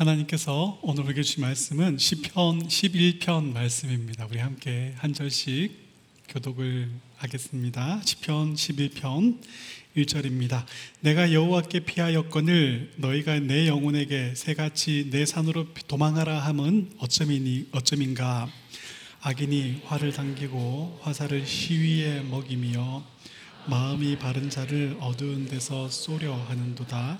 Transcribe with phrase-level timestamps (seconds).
[0.00, 4.26] 하나님께서 오늘 우리에게 주신 말씀은 시편 11편 말씀입니다.
[4.30, 5.76] 우리 함께 한 절씩
[6.26, 8.00] 교독을 하겠습니다.
[8.02, 9.38] 시편 11편
[9.98, 10.64] 1절입니다.
[11.00, 18.48] 내가 여호와께 피하였거늘 너희가 내 영혼에게 새같이 내 산으로 도망하라 함은 어쩌이니 어쩌민가
[19.20, 23.04] 악인이 화를 당기고 화살을 시위에 먹이며
[23.66, 27.18] 마음이 바른 자를 어두운 데서 쏘려 하는도다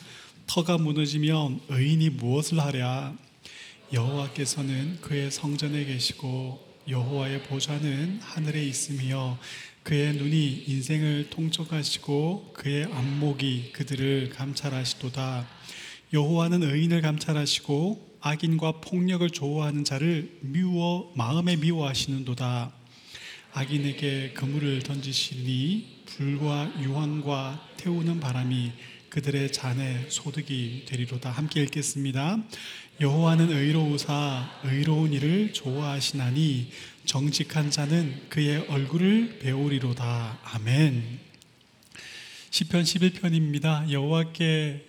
[0.53, 3.14] 터가 무너지면 의인이 무엇을 하랴?
[3.93, 9.39] 여호와께서는 그의 성전에 계시고 여호와의 보좌는 하늘에 있으며
[9.85, 15.46] 그의 눈이 인생을 통촉하시고 그의 안목이 그들을 감찰하시도다.
[16.13, 22.73] 여호와는 의인을 감찰하시고 악인과 폭력을 좋아하는 자를 미워 마음에 미워하시는도다.
[23.53, 28.73] 악인에게 그물을 던지시니 불과 유황과 태우는 바람이
[29.11, 32.39] 그들의 잔에 소득이 되리로다 함께 읽겠습니다.
[33.01, 36.71] 여호와는 의로우사 의로운 일을 좋아하시나니
[37.07, 40.39] 정직한 자는 그의 얼굴을 배우리로다.
[40.45, 41.19] 아멘.
[42.51, 43.91] 시편 11편입니다.
[43.91, 44.87] 여호와께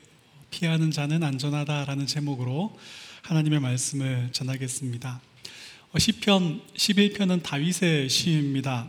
[0.51, 2.77] 피하는 자는 안전하다라는 제목으로
[3.23, 5.19] 하나님의 말씀을 전하겠습니다.
[5.93, 8.87] 어, 시편 11편은 다윗의 시입니다.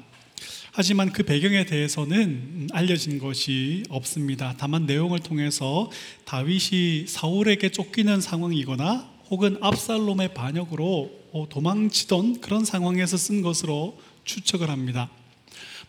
[0.74, 4.54] 하지만 그 배경에 대해서는 알려진 것이 없습니다.
[4.56, 5.90] 다만 내용을 통해서
[6.24, 15.10] 다윗이 사울에게 쫓기는 상황이거나 혹은 압살롬의 반역으로 어, 도망치던 그런 상황에서 쓴 것으로 추측을 합니다.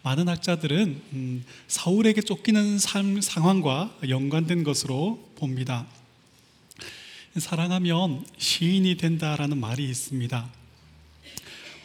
[0.02, 5.88] 많은 학자들은 음, 사울에게 쫓기는 삶, 상황과 연관된 것으로 봅니다.
[7.38, 10.63] 사랑하면 시인이 된다라는 말이 있습니다.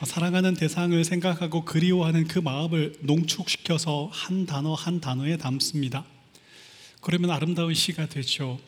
[0.04, 6.04] 사랑하는 대상을 생각하고 그리워하는 그 마음을 농축시켜서 한 단어 한 단어에 담습니다.
[7.00, 8.60] 그러면 아름다운 시가 되죠.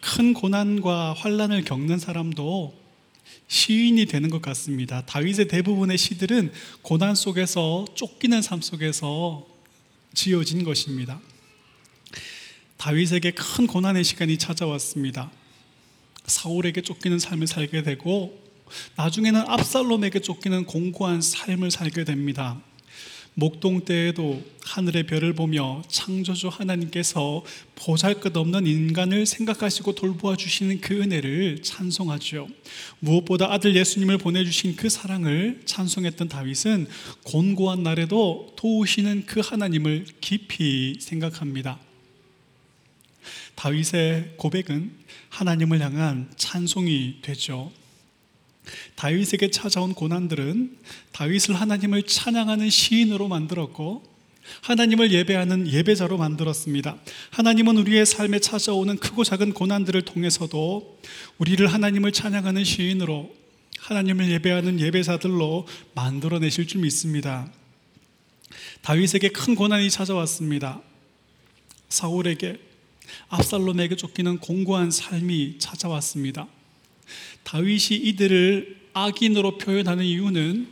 [0.00, 2.74] 큰 고난과 환란을 겪는 사람도
[3.48, 5.04] 시인이 되는 것 같습니다.
[5.04, 9.46] 다윗의 대부분의 시들은 고난 속에서 쫓기는 삶 속에서
[10.14, 11.20] 지어진 것입니다.
[12.78, 15.30] 다윗에게 큰 고난의 시간이 찾아왔습니다.
[16.24, 18.45] 사울에게 쫓기는 삶을 살게 되고
[18.96, 22.60] 나중에는 압살롬에게 쫓기는 공고한 삶을 살게 됩니다.
[23.38, 27.44] 목동 때에도 하늘의 별을 보며 창조주 하나님께서
[27.74, 32.48] 보잘 것 없는 인간을 생각하시고 돌보아 주시는 그 은혜를 찬송하죠.
[32.98, 36.86] 무엇보다 아들 예수님을 보내주신 그 사랑을 찬송했던 다윗은
[37.24, 41.78] 곤고한 날에도 도우시는 그 하나님을 깊이 생각합니다.
[43.54, 44.92] 다윗의 고백은
[45.28, 47.70] 하나님을 향한 찬송이 되죠.
[48.96, 50.76] 다윗에게 찾아온 고난들은
[51.12, 54.16] 다윗을 하나님을 찬양하는 시인으로 만들었고
[54.62, 56.96] 하나님을 예배하는 예배자로 만들었습니다.
[57.30, 60.98] 하나님은 우리의 삶에 찾아오는 크고 작은 고난들을 통해서도
[61.38, 63.34] 우리를 하나님을 찬양하는 시인으로
[63.78, 67.50] 하나님을 예배하는 예배자들로 만들어내실 줄 믿습니다.
[68.82, 70.80] 다윗에게 큰 고난이 찾아왔습니다.
[71.88, 72.58] 사울에게
[73.28, 76.48] 압살롬에게 쫓기는 공고한 삶이 찾아왔습니다.
[77.46, 80.66] 다윗이 이들을 악인으로 표현하는 이유는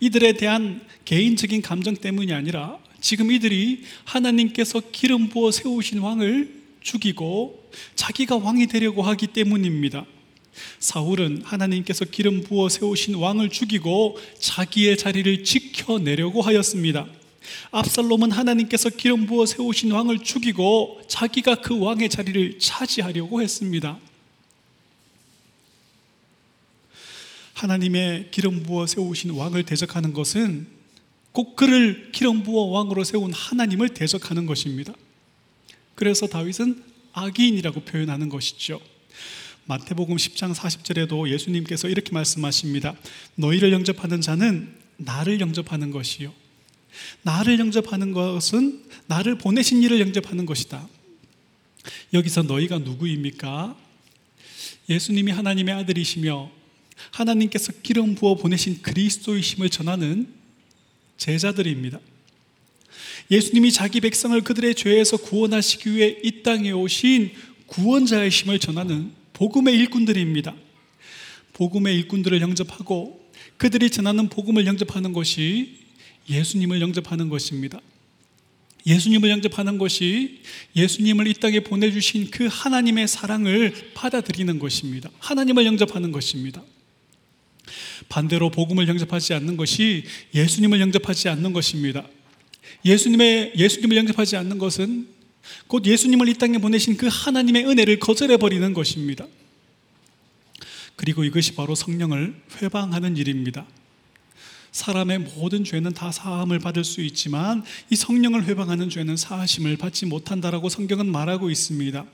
[0.00, 6.52] 이들에 대한 개인적인 감정 때문이 아니라 지금 이들이 하나님께서 기름 부어 세우신 왕을
[6.82, 10.04] 죽이고 자기가 왕이 되려고 하기 때문입니다.
[10.80, 17.06] 사울은 하나님께서 기름 부어 세우신 왕을 죽이고 자기의 자리를 지켜내려고 하였습니다.
[17.70, 23.98] 압살롬은 하나님께서 기름 부어 세우신 왕을 죽이고 자기가 그 왕의 자리를 차지하려고 했습니다.
[27.58, 30.68] 하나님의 기름 부어 세우신 왕을 대적하는 것은
[31.32, 34.92] 꼭 그를 기름 부어 왕으로 세운 하나님을 대적하는 것입니다.
[35.96, 38.80] 그래서 다윗은 악인이라고 표현하는 것이죠.
[39.64, 42.94] 마태복음 10장 40절에도 예수님께서 이렇게 말씀하십니다.
[43.34, 46.32] 너희를 영접하는 자는 나를 영접하는 것이요.
[47.22, 50.88] 나를 영접하는 것은 나를 보내신 이를 영접하는 것이다.
[52.14, 53.76] 여기서 너희가 누구입니까?
[54.88, 56.57] 예수님이 하나님의 아들이시며
[57.10, 60.28] 하나님께서 기름 부어 보내신 그리스도이심을 전하는
[61.16, 62.00] 제자들입니다.
[63.30, 67.32] 예수님이 자기 백성을 그들의 죄에서 구원하시기 위해 이 땅에 오신
[67.66, 70.54] 구원자의심을 전하는 복음의 일꾼들입니다.
[71.52, 75.78] 복음의 일꾼들을 영접하고 그들이 전하는 복음을 영접하는 것이
[76.28, 77.80] 예수님을 영접하는 것입니다.
[78.86, 80.40] 예수님을 영접하는 것이
[80.74, 85.10] 예수님을 이 땅에 보내주신 그 하나님의 사랑을 받아들이는 것입니다.
[85.18, 86.62] 하나님을 영접하는 것입니다.
[88.08, 90.04] 반대로 복음을 영접하지 않는 것이
[90.34, 92.04] 예수님을 영접하지 않는 것입니다.
[92.84, 95.08] 예수님의 예수님을 영접하지 않는 것은
[95.66, 99.26] 곧 예수님을 이 땅에 보내신 그 하나님의 은혜를 거절해 버리는 것입니다.
[100.96, 103.66] 그리고 이것이 바로 성령을 회방하는 일입니다.
[104.72, 110.68] 사람의 모든 죄는 다 사함을 받을 수 있지만 이 성령을 회방하는 죄는 사하심을 받지 못한다라고
[110.68, 112.04] 성경은 말하고 있습니다.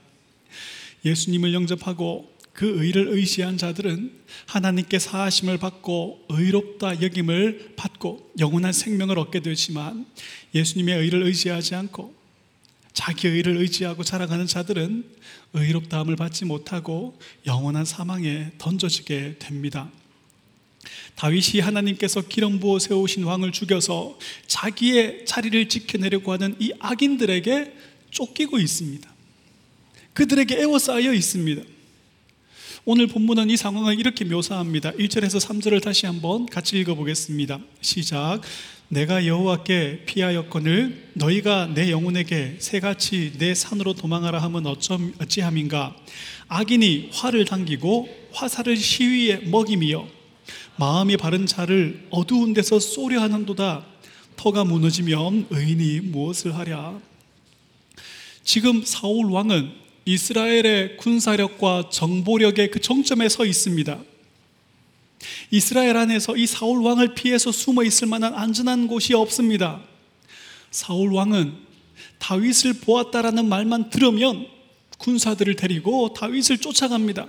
[1.03, 4.13] 예수님을 영접하고 그 의를 의지한 자들은
[4.45, 10.05] 하나님께 사하심을 받고 의롭다 여김을 받고 영원한 생명을 얻게 되지만
[10.53, 12.15] 예수님의 의를 의지하지 않고
[12.93, 15.03] 자기 의를 의지하고 자라가는 자들은
[15.51, 19.91] 의롭다함을 받지 못하고 영원한 사망에 던져지게 됩니다.
[21.15, 24.17] 다윗이 하나님께서 기름 부어 세우신 왕을 죽여서
[24.47, 27.73] 자기의 자리를 지켜내려고 하는 이 악인들에게
[28.11, 29.13] 쫓기고 있습니다.
[30.13, 31.74] 그들에게 애워싸여 있습니다.
[32.87, 34.91] 오늘 본문은 이 상황을 이렇게 묘사합니다.
[34.91, 37.59] 1절에서 3절을 다시 한번 같이 읽어보겠습니다.
[37.81, 38.41] 시작.
[38.89, 45.95] 내가 여호와께 피하였거늘 너희가 내 영혼에게 새같이 내 산으로 도망하라 하면 어쩜 어찌함인가
[46.47, 50.07] 악인이 화를 당기고 화살을 시위에 먹임이여
[50.75, 53.83] 마음이 바른 자를 어두운 데서 쏘려 하는도다
[54.35, 56.99] 터가 무너지면 의인이 무엇을 하랴
[58.43, 63.99] 지금 사울 왕은 이스라엘의 군사력과 정보력의 그 정점에 서 있습니다.
[65.51, 69.81] 이스라엘 안에서 이 사울 왕을 피해서 숨어 있을 만한 안전한 곳이 없습니다.
[70.69, 71.53] 사울 왕은
[72.19, 74.47] 다윗을 보았다라는 말만 들으면
[74.97, 77.27] 군사들을 데리고 다윗을 쫓아갑니다.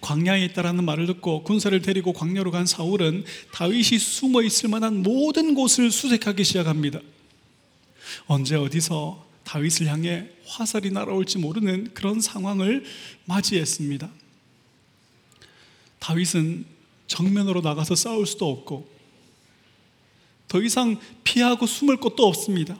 [0.00, 5.90] 광야에 있다라는 말을 듣고 군사를 데리고 광야로 간 사울은 다윗이 숨어 있을 만한 모든 곳을
[5.90, 7.00] 수색하기 시작합니다.
[8.26, 12.84] 언제 어디서 다윗을 향해 화살이 날아올지 모르는 그런 상황을
[13.26, 14.10] 맞이했습니다.
[15.98, 16.64] 다윗은
[17.06, 18.88] 정면으로 나가서 싸울 수도 없고
[20.48, 22.78] 더 이상 피하고 숨을 곳도 없습니다.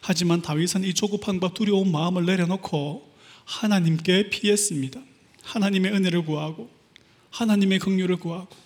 [0.00, 3.10] 하지만 다윗은 이 조급함과 두려운 마음을 내려놓고
[3.44, 5.00] 하나님께 피했습니다.
[5.42, 6.70] 하나님의 은혜를 구하고
[7.30, 8.56] 하나님의 긍휼을 구하고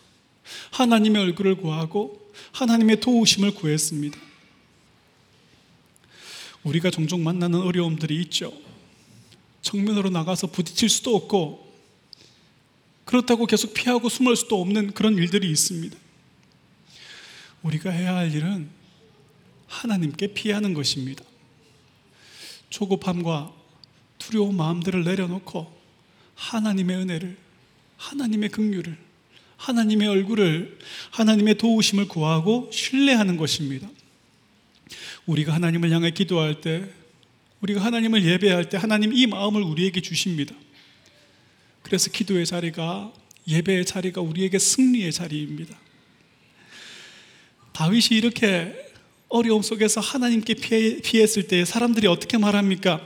[0.71, 4.19] 하나님의 얼굴을 구하고 하나님의 도우심을 구했습니다.
[6.65, 8.53] 우리가 종종 만나는 어려움들이 있죠.
[9.63, 11.65] 정면으로 나가서 부딪힐 수도 없고
[13.05, 15.97] 그렇다고 계속 피하고 숨을 수도 없는 그런 일들이 있습니다.
[17.63, 18.69] 우리가 해야 할 일은
[19.67, 21.25] 하나님께 피하는 것입니다.
[22.71, 23.53] 조급함과
[24.19, 25.73] 두려운 마음들을 내려놓고
[26.35, 27.37] 하나님의 은혜를,
[27.97, 28.99] 하나님의 긍휼을,
[29.57, 30.79] 하나님의 얼굴을,
[31.11, 33.89] 하나님의 도우심을 구하고 신뢰하는 것입니다.
[35.27, 36.89] 우리가 하나님을 향해 기도할 때,
[37.61, 40.55] 우리가 하나님을 예배할 때 하나님 이 마음을 우리에게 주십니다.
[41.83, 43.13] 그래서 기도의 자리가
[43.49, 45.79] 예배의 자리가 우리에게 승리의 자리입니다.
[47.73, 48.75] 다윗이 이렇게
[49.29, 50.55] 어려움 속에서 하나님께
[51.03, 53.01] 피했을 때 사람들이 어떻게 말합니까?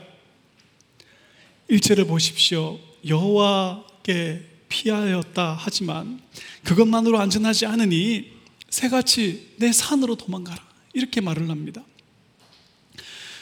[1.70, 2.78] 1절을 보십시오.
[3.06, 6.20] 여호와께 피하였다 하지만
[6.64, 8.32] 그것만으로 안전하지 않으니
[8.68, 10.66] 새같이 내 산으로 도망가라.
[10.92, 11.84] 이렇게 말을 합니다.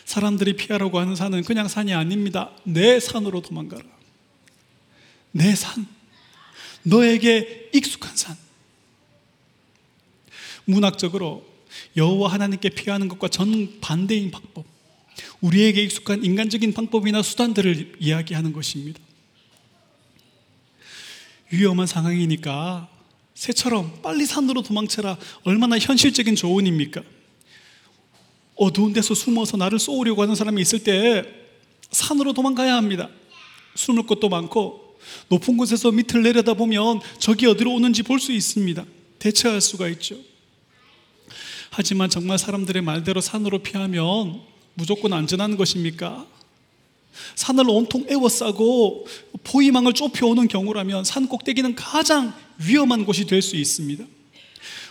[0.07, 2.53] 사람들이 피하라고 하는 산은 그냥 산이 아닙니다.
[2.65, 3.85] 내 산으로 도망가라.
[5.33, 5.87] 내 산.
[6.85, 8.37] 너에게 익숙한 산.
[10.65, 11.45] 문학적으로
[11.97, 14.65] 여호와 하나님께 피하는 것과 전 반대인 방법.
[15.41, 19.01] 우리에게 익숙한 인간적인 방법이나 수단들을 이야기하는 것입니다.
[21.51, 22.89] 위험한 상황이니까
[23.35, 25.19] 새처럼 빨리 산으로 도망쳐라.
[25.43, 27.03] 얼마나 현실적인 조언입니까?
[28.57, 31.25] 어두운 데서 숨어서 나를 쏘으려고 하는 사람이 있을 때
[31.91, 33.09] 산으로 도망가야 합니다.
[33.75, 34.99] 숨을 곳도 많고
[35.29, 38.85] 높은 곳에서 밑을 내려다보면 적이 어디로 오는지 볼 수 있습니다.
[39.19, 40.17] 대처할 수가 있죠.
[41.71, 44.41] 하지만 정말 사람들의 말대로 산으로 피하면
[44.75, 46.27] 무조건 안전한 것입니까?
[47.35, 49.07] 산을 온통 에워싸고
[49.45, 52.35] 포위망을 좁혀오는 경우라면 산 꼭대기는 가장
[52.67, 54.05] 위험한 곳이 될 수 있습니다.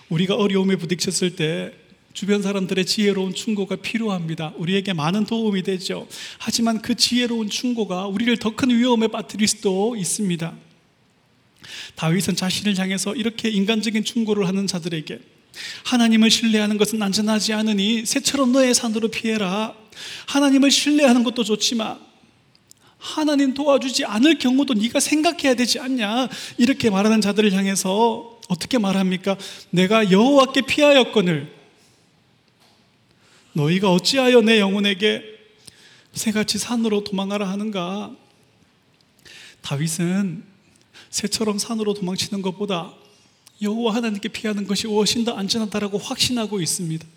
[0.10, 1.74] 우리가 어려움에 부딪혔을 때
[2.16, 4.54] 주변 사람들의 지혜로운 충고가 필요합니다.
[4.56, 6.08] 우리에게 많은 도움이 되죠.
[6.38, 10.54] 하지만 그 지혜로운 충고가 우리를 더 큰 위험에 빠뜨릴 수도 있습니다.
[11.96, 15.20] 다윗은 자신을 향해서 이렇게 인간적인 충고를 하는 자들에게
[15.84, 19.76] 하나님을 신뢰하는 것은 안전하지 않으니 새처럼 너의 산으로 피해라.
[20.28, 22.00] 하나님을 신뢰하는 것도 좋지만
[22.98, 29.36] 하나님 도와주지 않을 경우도 네가 생각해야 되지 않냐 이렇게 말하는 자들을 향해서 어떻게 말합니까?
[29.72, 31.55] 내가 여호와께 피하였거늘
[33.56, 35.24] 너희가 어찌하여 내 영혼에게
[36.14, 38.14] 새같이 산으로 도망가라 하는가?
[39.62, 40.44] 다윗은
[41.10, 42.94] 새처럼 산으로 도망치는 것보다
[43.62, 47.08] 여호와 하나님께 피하는 것이 훨씬 더 안전하다라고 확신하고 있습니다.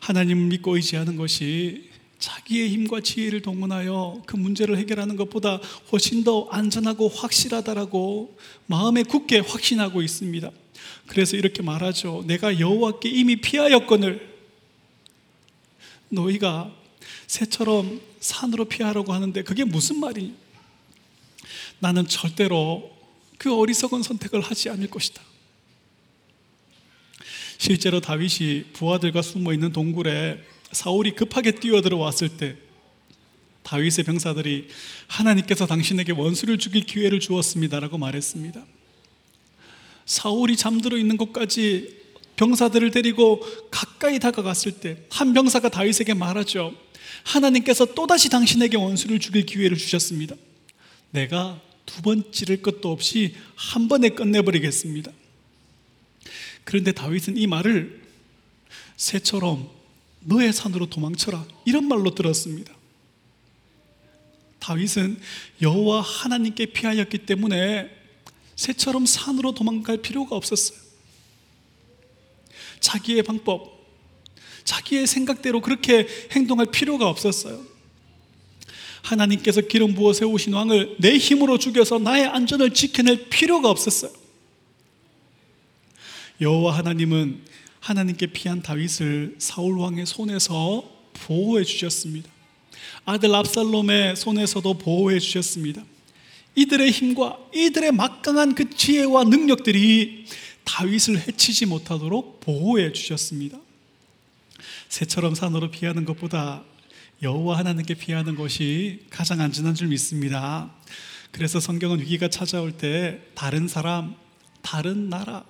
[0.00, 5.60] 하나님을 믿고 의지하는 것이 자기의 힘과 지혜를 동원하여 그 문제를 해결하는 것보다
[5.92, 8.36] 훨씬 더 안전하고 확실하다라고
[8.66, 10.50] 마음에 굳게 확신하고 있습니다.
[11.06, 12.24] 그래서 이렇게 말하죠.
[12.26, 14.37] 내가 여호와께 이미 피하였거늘
[16.08, 16.74] 너희가
[17.26, 20.34] 새처럼 산으로 피하라고 하는데 그게 무슨 말이냐?
[21.80, 22.90] 나는 절대로
[23.38, 25.22] 그 어리석은 선택을 하지 않을 것이다.
[27.56, 30.40] 실제로 다윗이 부하들과 숨어 있는 동굴에
[30.72, 32.56] 사울이 급하게 뛰어들어왔을 때
[33.62, 34.68] 다윗의 병사들이
[35.08, 38.64] 하나님께서 당신에게 원수를 죽일 기회를 주었습니다라고 말했습니다.
[40.06, 41.97] 사울이 잠들어 있는 곳까지
[42.38, 43.40] 병사들을 데리고
[43.70, 46.72] 가까이 다가갔을 때 한 병사가 다윗에게 말하죠.
[47.24, 50.36] 하나님께서 또다시 당신에게 원수를 죽일 기회를 주셨습니다.
[51.10, 55.10] 내가 두 번 찌를 것도 없이 한 번에 끝내버리겠습니다.
[56.64, 58.02] 그런데 다윗은 이 말을
[58.96, 59.68] 새처럼
[60.20, 62.74] 너의 산으로 도망쳐라 이런 말로 들었습니다.
[64.60, 65.18] 다윗은
[65.62, 67.90] 여호와 하나님께 피하였기 때문에
[68.54, 70.87] 새처럼 산으로 도망갈 필요가 없었어요.
[72.80, 73.78] 자기의 방법,
[74.64, 77.60] 자기의 생각대로 그렇게 행동할 필요가 없었어요.
[79.02, 84.12] 하나님께서 기름 부어 세우신 왕을 내 힘으로 죽여서 나의 안전을 지켜낼 필요가 없었어요.
[86.40, 87.42] 여호와 하나님은
[87.80, 92.30] 하나님께 피한 다윗을 사울 왕의 손에서 보호해 주셨습니다.
[93.04, 95.82] 아들 압살롬의 손에서도 보호해 주셨습니다.
[96.54, 100.26] 이들의 힘과 이들의 막강한 그 지혜와 능력들이
[100.68, 103.58] 다윗을 해치지 못하도록 보호해 주셨습니다.
[104.90, 106.62] 새처럼 산으로 피하는 것보다
[107.22, 110.70] 여호와 하나님께 피하는 것이 가장 안전한 줄 믿습니다.
[111.32, 114.14] 그래서 성경은 위기가 찾아올 때 다른 사람,
[114.60, 115.44] 다른 나라,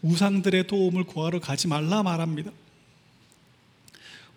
[0.00, 2.52] 우상들의 도움을 구하러 가지 말라 말합니다.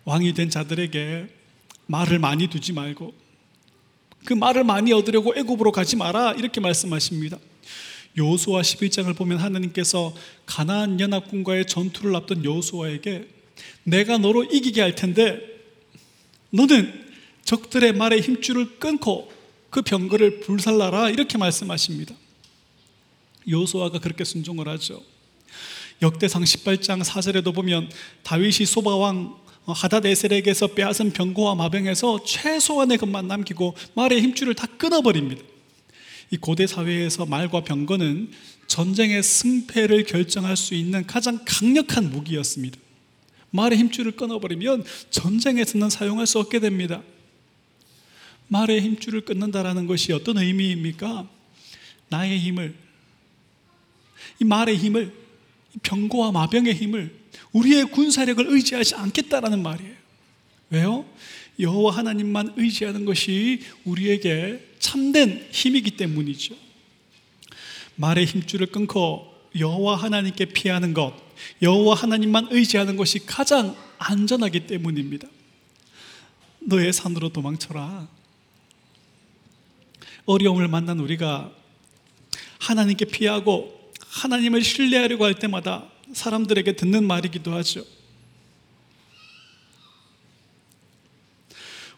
[0.04, 1.28] 왕이 된 자들에게
[1.86, 3.14] 말을 많이 두지 말고
[4.24, 7.38] 그 말을 많이 얻으려고 애굽으로 가지 마라 이렇게 말씀하십니다.
[8.18, 10.14] 요수아 11장을 보면 하나님께서
[10.46, 13.28] 가나안 연합군과의 전투를 앞둔 요수아에게
[13.84, 15.40] 내가 너로 이기게 할 텐데
[16.50, 17.06] 너는
[17.44, 19.30] 적들의 말에 힘줄을 끊고
[19.70, 22.14] 그 병거를 불살라라 이렇게 말씀하십니다.
[23.48, 25.02] 요수아가 그렇게 순종을 하죠.
[26.02, 27.90] 역대상 18장 4절에도 보면
[28.22, 35.42] 다윗이 소바왕 하다데셀에게서 빼앗은 병고와 마병에서 최소한의 것만 남기고 말의 힘줄을 다 끊어버립니다.
[36.30, 38.30] 이 고대 사회에서 말과 병거는
[38.66, 42.78] 전쟁의 승패를 결정할 수 있는 가장 강력한 무기였습니다.
[43.50, 47.02] 말의 힘줄을 끊어버리면 전쟁에서는 사용할 수 없게 됩니다.
[48.48, 51.28] 말의 힘줄을 끊는다라는 것이 어떤 의미입니까?
[52.08, 52.74] 나의 힘을,
[54.40, 55.12] 이 말의 힘을,
[55.82, 57.14] 병고와 마병의 힘을
[57.52, 59.94] 우리의 군사력을 의지하지 않겠다라는 말이에요.
[60.70, 61.06] 왜요?
[61.58, 66.54] 여호와 하나님만 의지하는 것이 우리에게 참된 힘이기 때문이죠.
[67.96, 71.14] 말의 힘줄을 끊고 여호와 하나님께 피하는 것,
[71.62, 75.28] 여호와 하나님만 의지하는 것이 가장 안전하기 때문입니다.
[76.60, 78.08] 너의 산으로 도망쳐라.
[80.26, 81.52] 어려움을 만난 우리가
[82.58, 87.84] 하나님께 피하고 하나님을 신뢰하려고 할 때마다 사람들에게 듣는 말이기도 하죠.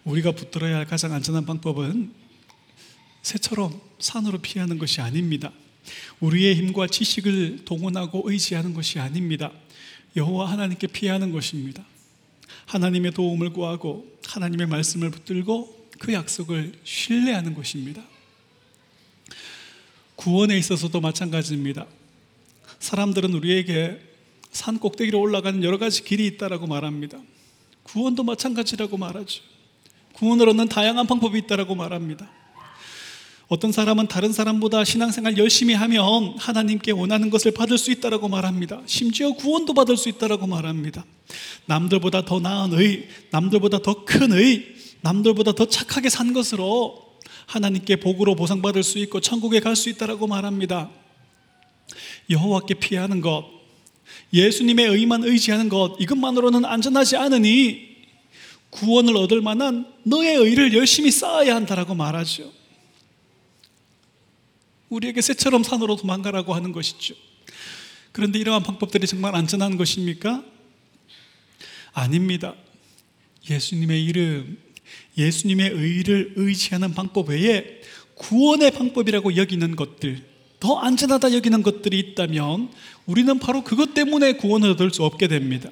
[0.09, 2.12] 우리가 붙들어야 할 가장 안전한 방법은
[3.21, 5.53] 새처럼 산으로 피하는 것이 아닙니다.
[6.21, 9.53] 우리의 힘과 지식을 동원하고 의지하는 것이 아닙니다.
[10.17, 11.85] 여호와 하나님께 피하는 것입니다.
[12.65, 18.03] 하나님의 도움을 구하고 하나님의 말씀을 붙들고 그 약속을 신뢰하는 것입니다.
[20.17, 21.87] 구원에 있어서도 마찬가지입니다.
[22.81, 24.00] 사람들은 우리에게
[24.53, 27.21] 산 꼭대기로 올라가는 여러 가지 길이 있다라고 말합니다.
[27.83, 29.58] 구원도 마찬가지라고 말하죠.
[30.19, 32.29] 구원을 얻는 다양한 방법이 있다라고 말합니다.
[33.47, 38.83] 어떤 사람은 다른 사람보다 신앙생활 열심히 하면 하나님께 원하는 것을 받을 수 있다라고 말합니다.
[38.85, 41.05] 심지어 구원도 받을 수 있다라고 말합니다.
[41.67, 44.67] 남들보다 더 나은 의, 남들보다 더 큰 의,
[45.01, 47.07] 남들보다 더 착하게 산 것으로
[47.47, 50.91] 하나님께 복으로 보상받을 수 있고 천국에 갈 수 있다라고 말합니다.
[52.29, 53.47] 여호와께 피하는 것,
[54.35, 57.98] 예수님의 의만 의지하는 것, 이것만으로는 안전하지 않으니
[58.71, 62.53] 구원을 얻을 만한 너의 의를 열심히 쌓아야 한다라고 말하죠.
[64.89, 67.15] 우리에게 새처럼 산으로 도망가라고 하는 것이죠.
[68.13, 70.43] 그런데 이러한 방법들이 정말 안전한 것입니까?
[71.93, 72.55] 아닙니다.
[73.49, 74.59] 예수님의 이름,
[75.17, 77.81] 예수님의 의를 의지하는 방법 외에
[78.15, 80.25] 구원의 방법이라고 여기는 것들,
[80.61, 82.71] 더 안전하다 여기는 것들이 있다면
[83.07, 85.71] 우리는 바로 그것 때문에 구원을 얻을 수 없게 됩니다.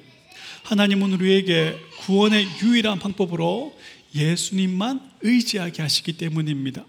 [0.63, 3.77] 하나님은 우리에게 구원의 유일한 방법으로
[4.15, 6.85] 예수님만 의지하게 하시기 때문입니다.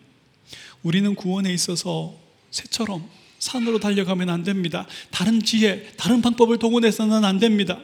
[0.83, 2.19] 우리는 구원에 있어서
[2.51, 3.09] 새처럼
[3.39, 4.87] 산으로 달려가면 안 됩니다.
[5.11, 7.81] 다른 지혜, 다른 방법을 동원해서는 안 됩니다.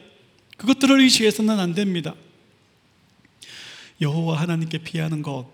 [0.56, 2.14] 그것들을 의지해서는 안 됩니다.
[4.00, 5.52] 여호와 하나님께 피하는 것,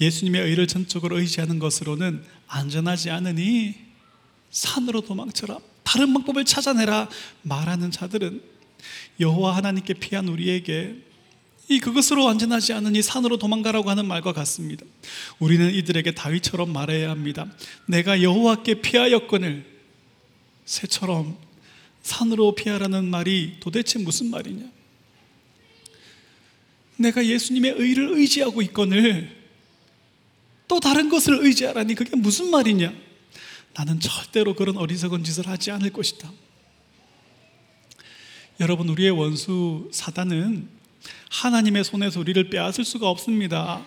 [0.00, 3.74] 예수님의 의를 전적으로 의지하는 것으로는 안전하지 않으니
[4.50, 5.58] 산으로 도망쳐라.
[5.82, 7.08] 다른 방법을 찾아내라
[7.42, 8.42] 말하는 자들은
[9.18, 10.96] 여호와 하나님께 피한 우리에게
[11.68, 14.84] 이 그것으로 안전하지 않으니 산으로 도망가라고 하는 말과 같습니다.
[15.38, 17.46] 우리는 이들에게 다윗처럼 말해야 합니다.
[17.86, 19.64] 내가 여호와께 피하였거늘
[20.64, 21.38] 새처럼
[22.02, 24.68] 산으로 피하라는 말이 도대체 무슨 말이냐?
[26.96, 29.36] 내가 예수님의 의를 의지하고 있거늘
[30.66, 32.92] 또 다른 것을 의지하라니 그게 무슨 말이냐?
[33.74, 36.30] 나는 절대로 그런 어리석은 짓을 하지 않을 것이다.
[38.60, 40.68] 여러분, 우리의 원수 사단은
[41.30, 43.82] 하나님의 손에서 우리를 빼앗을 수가 없습니다.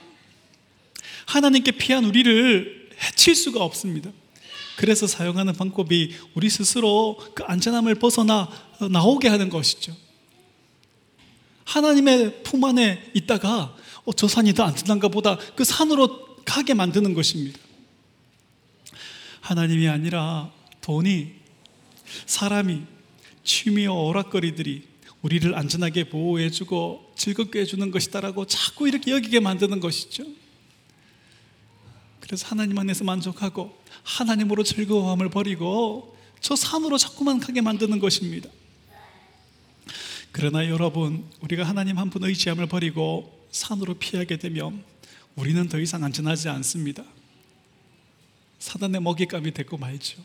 [1.28, 4.12] 하나님께 피한 우리를 해칠 수가 없습니다.
[4.76, 8.50] 그래서 사용하는 방법이 우리 스스로 그 안전함을 벗어나
[8.90, 9.96] 나오게 하는 것이죠.
[11.66, 13.76] 하나님의 품 안에 있다가
[14.06, 17.60] 어, 저 산이 더 안전한가 보다 그 산으로 가게 만드는 것입니다.
[19.40, 20.52] 하나님이 아니라
[20.82, 21.32] 돈이
[22.26, 22.93] 사람이
[23.44, 24.88] 취미와 오락거리들이
[25.22, 30.26] 우리를 안전하게 보호해주고 즐겁게 해주는 것이다라고 자꾸 이렇게 여기게 만드는 것이죠.
[32.20, 38.50] 그래서 하나님 안에서 만족하고 하나님으로 즐거움을 버리고 저 산으로 자꾸만 가게 만드는 것입니다.
[40.32, 44.84] 그러나 여러분, 우리가 하나님 한 분 의지함을 버리고 산으로 피하게 되면
[45.36, 47.04] 우리는 더 이상 안전하지 않습니다.
[48.60, 50.22] 사단의 먹잇감이 됐고 말죠.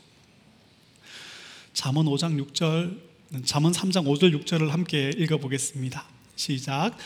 [1.72, 2.98] 잠언 5장 6절,
[3.44, 6.02] 잠언 3장 5절 6절을 함께 읽어보겠습니다.
[6.34, 6.96] 시작.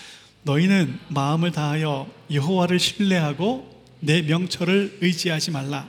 [0.44, 5.88] 너희는 마음을 다하여 여호와를 신뢰하고 내 명철을 의지하지 말라.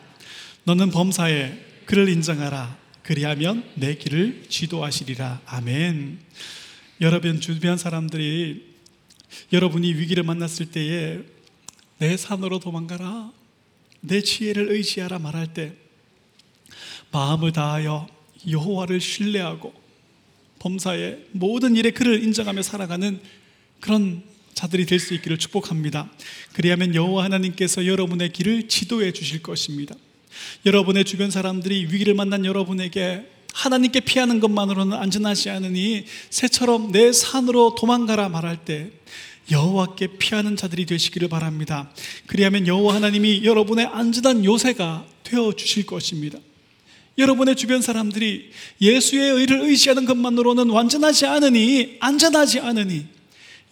[0.63, 1.53] 너는 범사에
[1.85, 2.79] 그를 인정하라.
[3.03, 5.41] 그리하면 내 길을 지도하시리라.
[5.45, 6.17] 아멘.
[7.01, 8.73] 여러분 주변 사람들이
[9.51, 11.19] 여러분이 위기를 만났을 때에
[11.99, 13.31] 내 산으로 도망가라.
[14.01, 15.73] 내 지혜를 의지하라 말할 때
[17.11, 18.07] 마음을 다하여
[18.49, 19.82] 여호와를 신뢰하고
[20.63, 23.19] 범사에 모든 일에 그를 인정하며 살아가는
[23.81, 24.23] 그런
[24.53, 26.09] 자들이 될 수 있기를 축복합니다.
[26.53, 29.93] 그리하면 여호와 하나님께서 여러분의 길을 지도해 주실 것입니다.
[30.65, 38.29] 여러분의 주변 사람들이 위기를 만난 여러분에게 하나님께 피하는 것만으로는 안전하지 않으니 새처럼 내 산으로 도망가라
[38.29, 38.91] 말할 때
[39.51, 41.91] 여호와께 피하는 자들이 되시기를 바랍니다.
[42.27, 46.39] 그리하면 여호와 하나님이 여러분의 안전한 요새가 되어 주실 것입니다.
[47.17, 53.05] 여러분의 주변 사람들이 예수의 의를 의지하는 것만으로는 완전하지 않으니 안전하지 않으니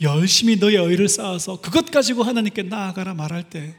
[0.01, 3.75] 열심히 너의 의를 쌓아서 그것 가지고 하나님께 나아가라 말할 때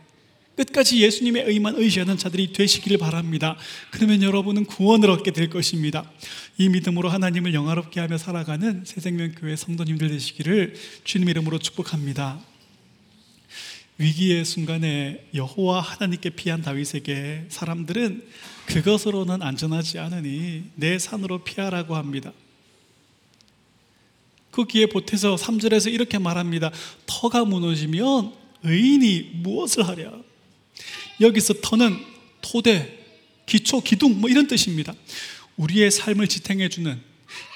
[0.57, 3.57] 끝까지 예수님의 의만 의지하는 자들이 되시기를 바랍니다.
[3.90, 6.11] 그러면 여러분은 구원을 얻게 될 것입니다.
[6.59, 12.52] 이 믿음으로 하나님을 영화롭게 하며 살아가는 새생명교회 성도님들 되시기를 주님 이름으로 축복합니다.
[14.03, 18.27] 위기의 순간에 여호와 하나님께 피한 다윗에게 사람들은
[18.67, 22.33] 그것으로는 안전하지 않으니 내 산으로 피하라고 합니다.
[24.51, 26.73] 거기에 보태서 3절에서 이렇게 말합니다.
[27.07, 28.33] 터가 무너지면
[28.65, 30.12] 의인이 무엇을 하랴?
[31.21, 31.97] 여기서 터는
[32.41, 32.99] 토대,
[33.47, 34.95] 기초, 기둥 뭐 이런 뜻입니다.
[35.57, 37.01] 우리의 삶을 지탱해 주는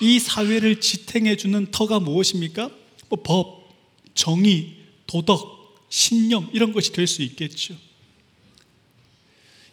[0.00, 2.70] 이 사회를 지탱해 주는 터가 무엇입니까?
[3.08, 3.68] 뭐 법,
[4.14, 4.74] 정의,
[5.08, 5.55] 도덕,
[5.88, 7.76] 신념 이런 것이 될 수 있겠죠.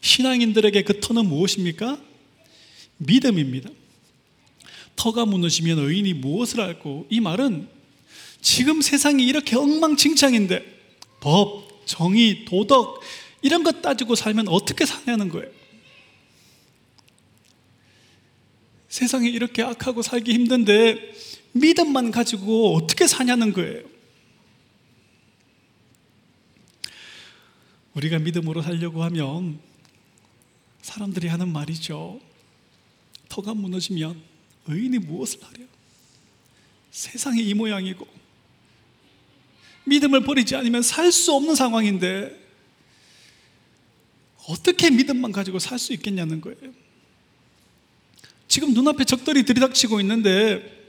[0.02, 1.97] 신앙인들에게 그 터는 무엇입니까?
[2.97, 3.69] 믿음입니다.
[4.95, 7.67] 터가 무너지면 의인이 무엇을 알고 이 말은
[8.41, 10.82] 지금 세상이 이렇게 엉망진창인데
[11.19, 13.02] 법, 정의, 도덕
[13.41, 15.49] 이런 것 따지고 살면 어떻게 사냐는 거예요.
[18.89, 21.13] 세상이 이렇게 악하고 살기 힘든데
[21.54, 23.93] 믿음만 가지고 어떻게 사냐는 거예요.
[27.96, 29.60] 우리가 믿음으로 살려고 하면
[30.82, 32.20] 사람들이 하는 말이죠.
[33.30, 34.22] 터가 무너지면
[34.68, 35.66] 의인이 무엇을 하려?
[36.92, 38.08] 세상이 이 모양이고
[39.86, 42.42] 믿음을 버리지 않으면 살 수 없는 상황인데
[44.48, 46.58] 어떻게 믿음만 가지고 살 수 있겠냐는 거예요.
[48.48, 50.82] 지금 눈앞에 적들이 들이닥치고 있는데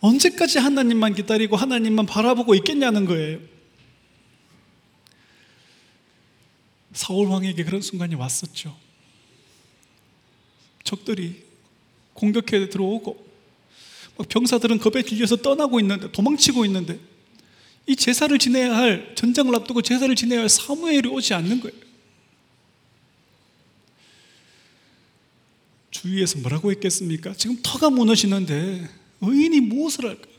[0.00, 3.40] 언제까지 하나님만 기다리고 하나님만 바라보고 있겠냐는 거예요.
[6.96, 8.74] 사울 왕에게 그런 순간이 왔었죠.
[10.82, 11.44] 적들이
[12.14, 13.26] 공격해 들어오고
[14.30, 16.98] 병사들은 겁에 질려서 떠나고 있는데 도망치고 있는데
[17.86, 21.78] 이 제사를 지내야 할 전쟁을 앞두고 제사를 지내야 할 사무엘이 오지 않는 거예요.
[25.90, 27.34] 주위에서 뭐라고 했겠습니까?
[27.34, 28.88] 지금 터가 무너지는데
[29.20, 30.35] 의인이 무엇을 할까?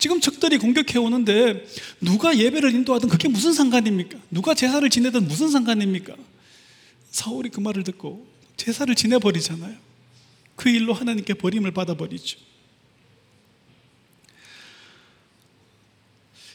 [0.00, 1.66] 지금 적들이 공격해 오는데
[2.00, 4.18] 누가 예배를 인도하든 그게 무슨 상관입니까?
[4.30, 6.16] 누가 제사를 지내든 무슨 상관입니까?
[7.10, 9.76] 사울이 그 말을 듣고 제사를 지내버리잖아요.
[10.56, 12.38] 그 일로 하나님께 버림을 받아버리죠.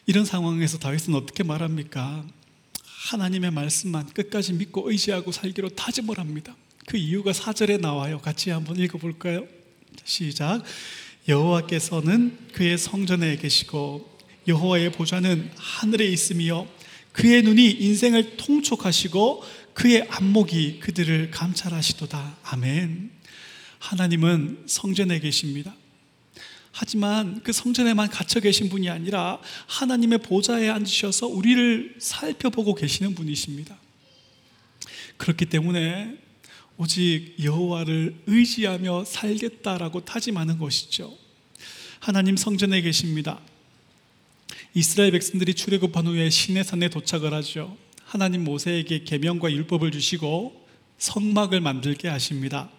[0.08, 2.25] 이런 상황에서 다윗은 어떻게 말합니까?
[2.84, 6.55] 하나님의 말씀만 끝까지 믿고 의지하고 살기로 다짐을 합니다.
[6.88, 8.19] 그 이유가 사절에 나와요.
[8.19, 9.47] 같이 한번 읽어볼까요?
[10.03, 10.63] 시작.
[11.28, 16.68] 여호와께서는 그의 성전에 계시고 여호와의 보좌는 하늘에 있으며
[17.12, 22.38] 그의 눈이 인생을 통촉하시고 그의 안목이 그들을 감찰하시도다.
[22.44, 23.12] 아멘.
[23.80, 25.76] 하나님은 성전에 계십니다.
[26.72, 33.78] 하지만 그 성전에만 갇혀 계신 분이 아니라 하나님의 보좌에 앉으셔서 우리를 살펴보고 계시는 분이십니다.
[35.18, 36.18] 그렇기 때문에
[36.78, 41.16] 오직 여호와를 의지하며 살겠다라고 다짐하는 것이죠.
[42.00, 43.40] 하나님 성전에 계십니다.
[44.74, 47.78] 이스라엘 백성들이 출애굽한 후에 시내산에 도착을 하죠.
[48.04, 50.66] 하나님 모세에게 계명과 율법을 주시고
[50.98, 52.70] 성막을 만들게 하십니다.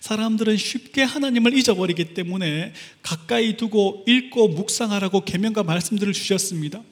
[0.00, 6.82] 사람들은 쉽게 하나님을 잊어버리기 때문에 가까이 두고 읽고 묵상하라고 계명과 말씀들을 주셨습니다.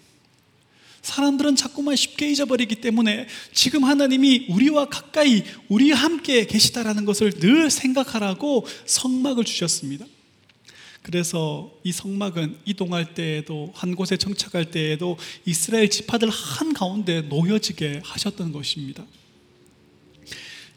[1.02, 8.66] 사람들은 자꾸만 쉽게 잊어버리기 때문에 지금 하나님이 우리와 가까이 우리와 함께 계시다라는 것을 늘 생각하라고
[8.86, 10.06] 성막을 주셨습니다.
[11.02, 18.52] 그래서 이 성막은 이동할 때에도 한 곳에 정착할 때에도 이스라엘 지파들 한 가운데 놓여지게 하셨던
[18.52, 19.04] 것입니다.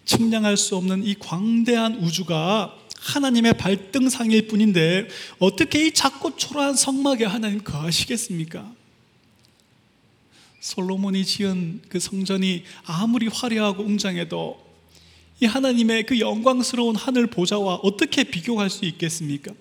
[0.05, 5.07] 측량할 수 없는 이 광대한 우주가 하나님의 발등상일 뿐인데
[5.37, 8.73] 어떻게 이 작고 초라한 성막에 하나님 거하시겠습니까?
[10.65, 14.65] 솔로몬이 지은 그 성전이 아무리 화려하고 웅장해도
[15.41, 19.53] 이 하나님의 그 영광스러운 하늘 보좌와 어떻게 비교할 수 있겠습니까?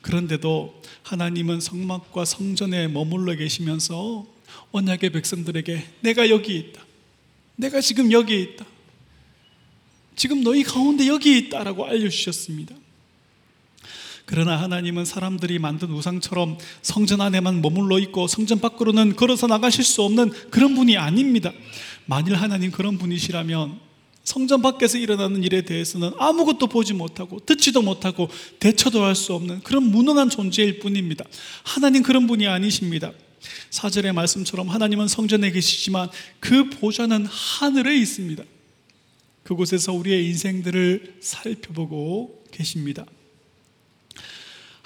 [0.00, 4.26] 그런데도 하나님은 성막과 성전에 머물러 계시면서
[4.72, 6.84] 언약의 백성들에게 내가 여기 있다.
[7.54, 8.66] 내가 지금 여기 있다.
[10.16, 12.74] 지금 너희 가운데 여기 있다라고 알려주셨습니다.
[14.24, 20.30] 그러나 하나님은 사람들이 만든 우상처럼 성전 안에만 머물러 있고 성전 밖으로는 걸어서 나가실 수 없는
[20.50, 21.52] 그런 분이 아닙니다.
[22.06, 23.80] 만일 하나님 그런 분이시라면
[24.24, 28.28] 성전 밖에서 일어나는 일에 대해서는 아무것도 보지 못하고 듣지도 못하고
[28.60, 31.24] 대처도 할 수 없는 그런 무능한 존재일 뿐입니다.
[31.64, 33.12] 하나님 그런 분이 아니십니다.
[33.70, 36.08] 사절의 말씀처럼 하나님은 성전에 계시지만
[36.38, 38.44] 그 보좌는 하늘에 있습니다.
[39.42, 43.04] 그곳에서 우리의 인생들을 살펴보고 계십니다.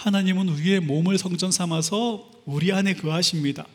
[0.06, 3.66] 하나님은 우리의 몸을 성전 삼아서 우리 안에 거하십니다.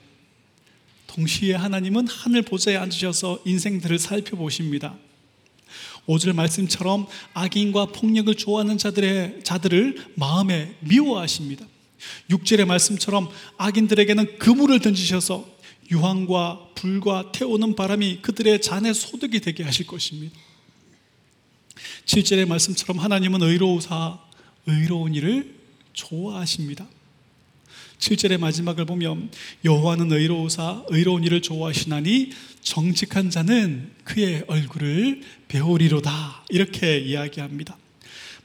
[1.07, 4.95] 동시에 하나님은 하늘 보좌에 앉으셔서 인생들을 살펴보십니다.
[6.07, 11.65] 5절 말씀처럼 악인과 폭력을 좋아하는 자들의 자들을 마음에 미워하십니다.
[12.29, 15.45] 6절의 말씀처럼 악인들에게는 그물을 던지셔서
[15.91, 20.33] 유황과 불과 태우는 바람이 그들의 잔의 소득이 되게 하실 것입니다.
[22.05, 24.17] 7절의 말씀처럼 하나님은 의로우사
[24.67, 25.60] 의로운 일을
[25.93, 26.87] 좋아하십니다.
[27.99, 29.29] 7절의 마지막을 보면
[29.63, 37.77] 여호와는 의로우사 의로운 일을 좋아하시나니 정직한 자는 그의 얼굴을 배우리로다 이렇게 이야기합니다.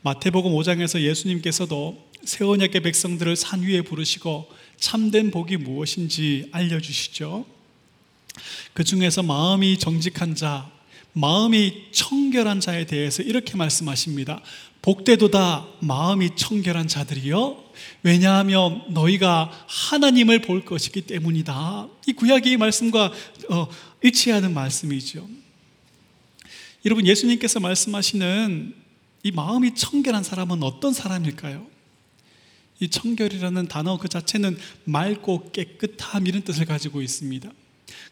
[0.02, 7.46] 마태복음 5장에서 예수님께서도 새 언약의 백성들을 산 위에 부르시고 참된 복이 무엇인지 알려주시죠.
[8.74, 10.70] 그 중에서 마음이 정직한 자,
[11.12, 14.42] 마음이 청결한 자에 대해서 이렇게 말씀하십니다.
[14.82, 17.64] 복되도다 마음이 청결한 자들이요.
[18.02, 21.88] 왜냐하면 너희가 하나님을 볼 것이기 때문이다.
[22.06, 23.12] 이 구약의 말씀과
[23.50, 23.68] 어,
[24.02, 25.28] 일치하는 말씀이죠.
[26.84, 28.74] 여러분 예수님께서 말씀하시는
[29.24, 31.66] 이 마음이 청결한 사람은 어떤 사람일까요?
[32.78, 37.50] 이 청결이라는 단어 그 자체는 맑고 깨끗함 이런 뜻을 가지고 있습니다.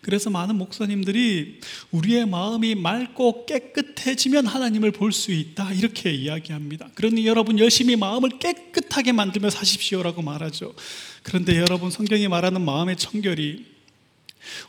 [0.05, 6.91] 그래서 많은 목사님들이 우리의 마음이 맑고 깨끗해지면 하나님을 볼 수 있다 이렇게 이야기합니다.
[6.95, 10.75] 그러니 여러분 열심히 마음을 깨끗하게 만들며 사십시오라고 말하죠.
[11.23, 13.65] 그런데 여러분 성경이 말하는 마음의 청결이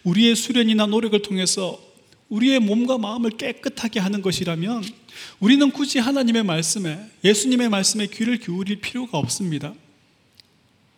[0.03, 1.81] 우리의 수련이나 노력을 통해서
[2.29, 4.83] 우리의 몸과 마음을 깨끗하게 하는 것이라면
[5.41, 9.73] 우리는 굳이 하나님의 말씀에 예수님의 말씀에 귀를 기울일 필요가 없습니다.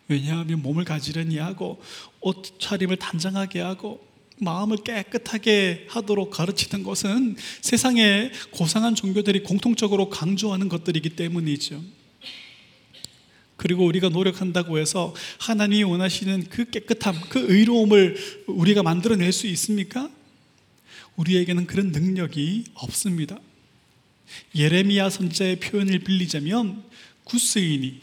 [0.06, 1.82] 왜냐하면 몸을 가지런히 하고
[2.20, 4.07] 옷 차림을 단정하게 하고
[4.40, 11.82] 마음을 깨끗하게 하도록 가르치는 것은 세상의 고상한 종교들이 공통적으로 강조하는 것들이기 때문이죠.
[13.56, 20.08] 그리고 우리가 노력한다고 해서 하나님이 원하시는 그 깨끗함, 그 의로움을 우리가 만들어낼 수 있습니까?
[21.16, 23.38] 우리에게는 그런 능력이 없습니다.
[24.54, 26.84] 예레미야 선자의 표현을 빌리자면
[27.24, 28.00] 구스인이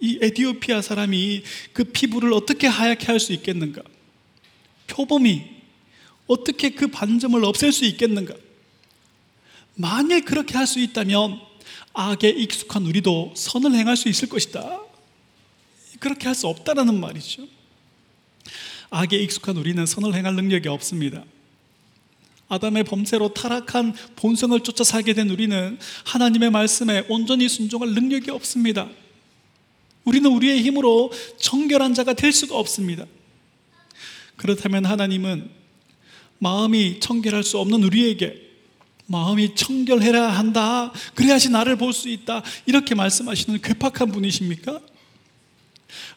[0.00, 3.82] 이 에디오피아 사람이 그 피부를 어떻게 하얗게 할 수 있겠는가?
[4.86, 5.57] 표범이
[6.28, 8.34] 어떻게 그 반점을 없앨 수 있겠는가?
[9.74, 11.40] 만일 그렇게 할 수 있다면
[11.94, 14.80] 악에 익숙한 우리도 선을 행할 수 있을 것이다.
[15.98, 17.46] 그렇게 할 수 없다라는 말이죠.
[18.90, 21.24] 악에 익숙한 우리는 선을 행할 능력이 없습니다.
[22.48, 28.88] 아담의 범죄로 타락한 본성을 쫓아 살게 된 우리는 하나님의 말씀에 온전히 순종할 능력이 없습니다.
[30.04, 33.04] 우리는 우리의 힘으로 정결한 자가 될 수가 없습니다.
[34.36, 35.57] 그렇다면 하나님은
[36.38, 38.48] 마음이 청결할 수 없는 우리에게
[39.06, 40.92] 마음이 청결해야 한다.
[41.14, 42.42] 그래야지 나를 볼 수 있다.
[42.66, 44.80] 이렇게 말씀하시는 괴팍한 분이십니까?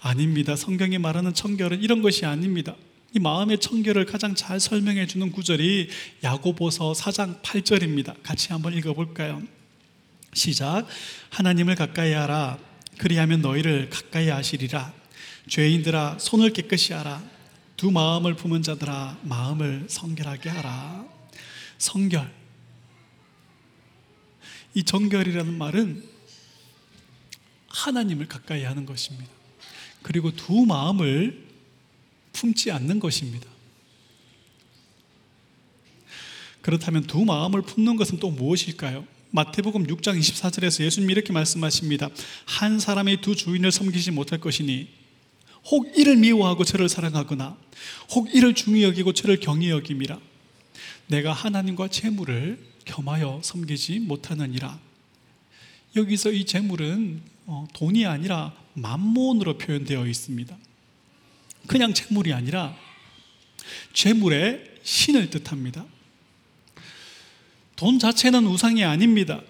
[0.02, 0.56] 아닙니다.
[0.56, 2.76] 성경이 말하는 청결은 이런 것이 아닙니다.
[3.14, 5.90] 이 마음의 청결을 가장 잘 설명해 주는 구절이
[6.24, 8.16] 야고보서 4장 8절입니다.
[8.24, 9.42] 같이 한번 읽어 볼까요?
[10.34, 10.86] 시작.
[11.30, 12.58] 하나님을 가까이 하라.
[12.98, 14.94] 그리하면 너희를 가까이 하시리라.
[15.50, 17.22] 죄인들아 손을 깨끗이 하라.
[17.82, 21.04] 두 마음을 품은 자들아 마음을 성결하게 하라.
[21.80, 22.32] 성결.
[24.76, 26.08] 이 정결이라는 말은
[27.70, 29.32] 하나님을 가까이 하는 것입니다.
[30.04, 31.44] 그리고 두 마음을
[32.34, 33.50] 품지 않는 것입니다.
[36.62, 39.08] 그렇다면 두 마음을 품는 것은 또 무엇일까요?
[39.32, 42.10] 마태복음 6장 24절에서 예수님이 이렇게 말씀하십니다.
[42.46, 45.01] 한 사람이 두 주인을 섬기지 못할 것이니
[45.66, 47.58] 혹 이를 미워하고 저를 사랑하거나
[48.12, 50.20] 혹 이를 중히 여기고 저를 경히 여김이라.
[51.08, 54.80] 내가 하나님과 재물을 겸하여 섬기지 못하느니라.
[55.96, 60.58] 여기서 이 재물은 어, 돈이 아니라 만몬으로 표현되어 있습니다.
[61.68, 62.76] 그냥 재물이 아니라
[63.94, 65.86] 재물의 신을 뜻합니다.
[67.76, 69.42] 돈 자체는 우상이 아닙니다.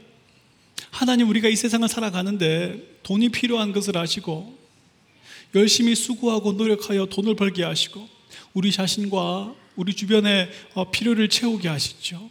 [0.89, 4.61] 하나님 우리가 이 세상을 살아가는데 돈이 필요한 것을 아시고
[5.56, 8.08] 열심히 수고하고 노력하여 돈을 벌게 하시고
[8.54, 12.30] 우리 자신과 우리 주변의 어, 필요를 채우게 하시죠.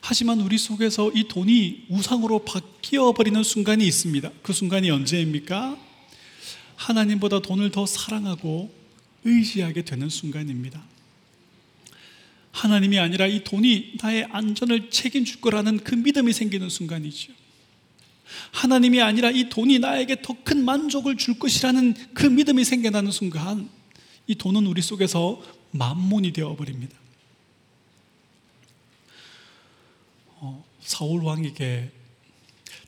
[0.00, 4.30] 하지만 우리 속에서 이 돈이 우상으로 바뀌어 버리는 순간이 있습니다.
[4.42, 5.76] 그 순간이 언제입니까?
[6.76, 8.72] 하나님보다 돈을 더 사랑하고
[9.24, 10.82] 의지하게 되는 순간입니다.
[12.52, 17.32] 하나님이 아니라 이 돈이 나의 안전을 책임줄 거라는 그 믿음이 생기는 순간이죠.
[18.52, 23.68] 하나님이 아니라 이 돈이 나에게 더 큰 만족을 줄 것이라는 그 믿음이 생겨나는 순간
[24.26, 26.96] 이 돈은 우리 속에서 만몬이 되어버립니다.
[30.36, 31.90] 어, 사울 왕에게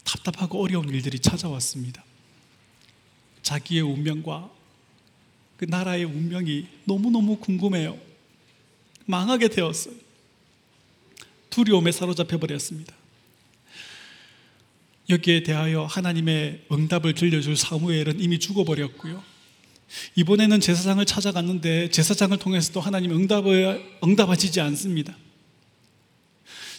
[0.05, 2.03] 답답하고 어려운 일들이 찾아왔습니다.
[3.43, 4.51] 자기의 운명과
[5.59, 7.99] 그 나라의 운명이 너무너무 궁금해요.
[9.05, 9.95] 망하게 되었어요.
[11.51, 12.95] 두려움에 사로잡혀 버렸습니다.
[15.11, 19.23] 여기에 대하여 하나님의 응답을 들려줄 사무엘은 이미 죽어버렸고요.
[20.15, 25.17] 이번에는 제사장을 찾아갔는데 제사장을 통해서도 하나님 응답을 응답하시지 않습니다.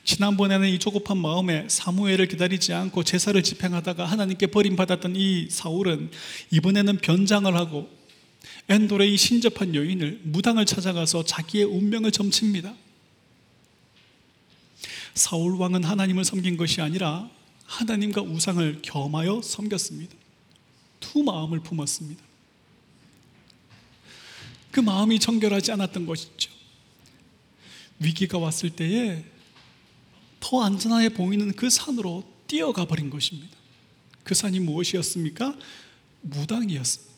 [0.04, 6.10] 지난번에는 이 조급한 마음에 사무엘을 기다리지 않고 제사를 집행하다가 하나님께 버림받았던 이 사울은
[6.52, 7.90] 이번에는 변장을 하고
[8.70, 12.74] 엔돌의 이 신접한 여인을 무당을 찾아가서 자기의 운명을 점칩니다.
[15.14, 17.30] 사울 왕은 하나님을 섬긴 것이 아니라
[17.72, 20.14] 하나님과 우상을 겸하여 섬겼습니다.
[21.00, 22.22] 두 마음을 품었습니다.
[24.72, 26.52] 그 마음이 정결하지 않았던 것이죠.
[28.00, 29.24] 위기가 왔을 때에
[30.42, 33.56] 더 안전하게 보이는 그 산으로 뛰어가 버린 것입니다.
[34.26, 35.56] 그 산이 무엇이었습니까?
[36.22, 37.12] 무당이었습니다.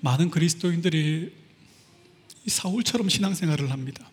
[0.00, 1.34] 많은 그리스도인들이
[2.46, 4.10] 사울처럼 신앙생활을 합니다.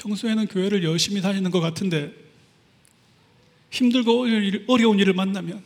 [0.00, 2.12] 평소에는 교회를 열심히 다니는 것 같은데
[3.70, 4.24] 힘들고
[4.68, 5.62] 어려운 일을 만나면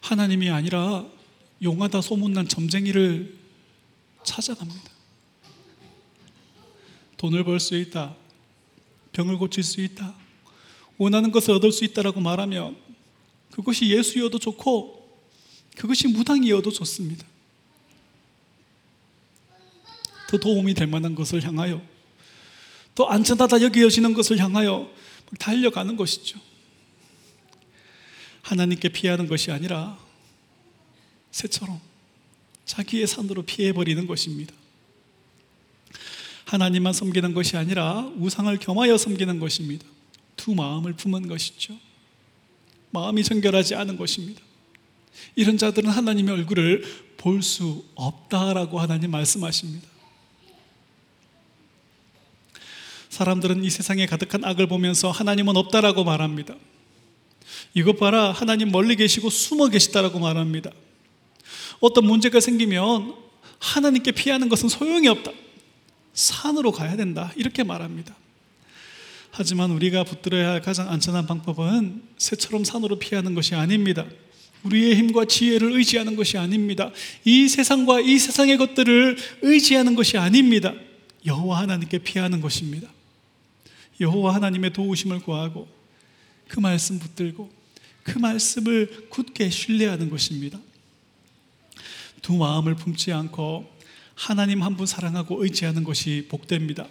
[0.00, 1.04] 하나님이 아니라
[1.60, 3.36] 용하다 소문난 점쟁이를
[4.22, 4.90] 찾아갑니다.
[7.16, 8.14] 돈을 벌 수 있다.
[9.12, 10.14] 병을 고칠 수 있다.
[10.96, 12.76] 원하는 것을 얻을 수 있다라고 말하면
[13.50, 14.96] 그것이 예수여도 좋고
[15.76, 17.26] 그것이 무당이어도 좋습니다.
[20.28, 21.97] 더 도움이 될 만한 것을 향하여
[22.98, 24.90] 더 안전하다 여겨지는 것을 향하여
[25.38, 26.40] 달려가는 것이죠.
[28.42, 29.96] 하나님께 피하는 것이 아니라
[31.30, 31.80] 새처럼
[32.64, 34.52] 자기의 산으로 피해버리는 것입니다.
[36.46, 39.86] 하나님만 섬기는 것이 아니라 우상을 겸하여 섬기는 것입니다.
[40.34, 41.78] 두 마음을 품은 것이죠.
[42.90, 44.42] 마음이 정결하지 않은 것입니다.
[45.36, 46.82] 이런 자들은 하나님의 얼굴을
[47.16, 49.97] 볼 수 없다라고 하나님 말씀하십니다.
[53.18, 56.54] 사람들은 이 세상에 가득한 악을 보면서 하나님은 없다라고 말합니다.
[57.74, 60.70] 이것 봐라, 하나님 멀리 계시고 숨어 계시다라고 말합니다.
[61.80, 63.16] 어떤 문제가 생기면
[63.58, 65.32] 하나님께 피하는 것은 소용이 없다.
[66.12, 67.32] 산으로 가야 된다.
[67.34, 68.14] 이렇게 말합니다.
[69.32, 74.06] 하지만 우리가 붙들어야 할 가장 안전한 방법은 새처럼 산으로 피하는 것이 아닙니다.
[74.62, 76.92] 우리의 힘과 지혜를 의지하는 것이 아닙니다.
[77.24, 80.72] 이 세상과 이 세상의 것들을 의지하는 것이 아닙니다.
[81.26, 82.88] 여호와 하나님께 피하는 것입니다.
[84.00, 85.68] 여호와 하나님의 도우심을 구하고
[86.48, 87.50] 그 말씀 붙들고
[88.02, 90.58] 그 말씀을 굳게 신뢰하는 것입니다.
[92.22, 93.70] 두 마음을 품지 않고
[94.14, 96.86] 하나님 한 분 사랑하고 의지하는 것이 복됩니다.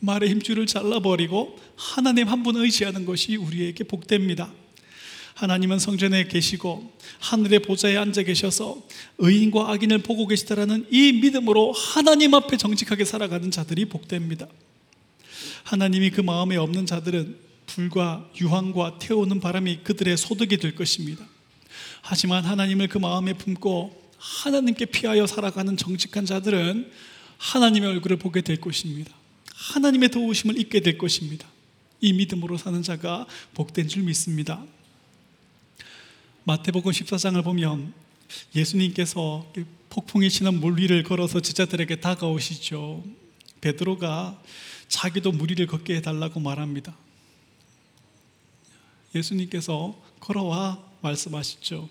[0.00, 4.52] 말의 힘줄을 잘라버리고 하나님 한 분 의지하는 것이 우리에게 복됩니다.
[5.34, 8.82] 하나님은 성전에 계시고 하늘의 보좌에 앉아 계셔서
[9.18, 14.46] 의인과 악인을 보고 계시다라는 이 믿음으로 하나님 앞에 정직하게 살아가는 자들이 복됩니다.
[15.66, 21.26] 하나님이 그 마음에 없는 자들은 불과 유황과 태우는 바람이 그들의 소득이 될 것입니다.
[22.02, 26.92] 하지만 하나님을 그 마음에 품고 하나님께 피하여 살아가는 정직한 자들은
[27.38, 29.12] 하나님의 얼굴을 보게 될 것입니다.
[29.54, 31.48] 하나님의 도우심을 잊게 될 것입니다.
[32.00, 34.62] 이 믿음으로 사는 자가 복된 줄 믿습니다.
[36.44, 37.92] 마태복음 14장을 보면
[38.54, 39.52] 예수님께서
[39.90, 43.02] 폭풍이 치는 물 위를 걸어서 제자들에게 다가오시죠.
[43.60, 44.40] 베드로가
[44.88, 46.96] 자기도 물 위를 걷게 해달라고 말합니다.
[49.14, 51.88] 예수님께서 걸어와 말씀하시죠.